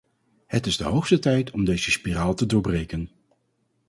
[0.47, 3.09] Het is de hoogste tijd om deze spiraal te doorbreken.